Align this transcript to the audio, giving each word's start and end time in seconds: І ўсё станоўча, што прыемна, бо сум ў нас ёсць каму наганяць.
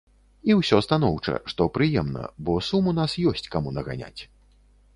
І 0.51 0.53
ўсё 0.59 0.79
станоўча, 0.85 1.35
што 1.53 1.67
прыемна, 1.75 2.23
бо 2.47 2.57
сум 2.71 2.85
ў 2.93 2.99
нас 3.03 3.11
ёсць 3.33 3.51
каму 3.57 3.75
наганяць. 3.79 4.21